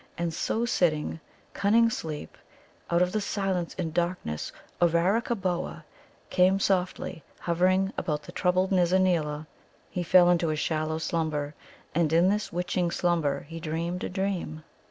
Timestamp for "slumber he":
12.89-13.59